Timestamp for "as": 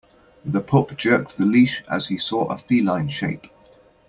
1.87-2.07